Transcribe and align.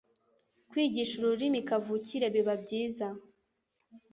Kwigisha 0.69 1.13
ururimi 1.17 1.59
kavukire 1.67 2.27
biba 2.33 2.53
byiza 2.63 3.07